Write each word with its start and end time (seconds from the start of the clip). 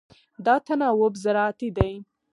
دا 0.45 0.55
تناوب 0.65 1.13
زراعتي 1.23 1.69
دی. 1.77 1.91